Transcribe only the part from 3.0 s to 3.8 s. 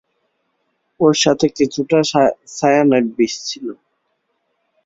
বিষ ছিল।